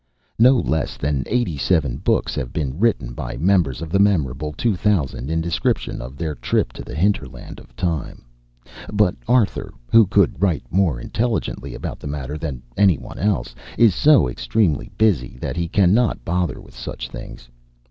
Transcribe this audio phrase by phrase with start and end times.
[0.39, 4.75] No less than eighty seven books have been written by members of the memorable two
[4.75, 8.25] thousand in description of their trip to the hinterland of time,
[8.91, 13.93] but Arthur, who could write more intelligently about the matter than any one else, is
[13.93, 17.47] so extremely busy that he cannot bother with such things.